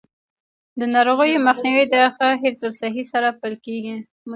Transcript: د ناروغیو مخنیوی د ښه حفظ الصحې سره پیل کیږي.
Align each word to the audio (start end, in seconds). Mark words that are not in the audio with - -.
د 0.79 0.81
ناروغیو 0.93 1.43
مخنیوی 1.47 1.85
د 1.93 1.95
ښه 2.15 2.27
حفظ 2.41 2.61
الصحې 2.69 3.03
سره 3.11 3.27
پیل 3.39 3.55
کیږي. 3.65 3.97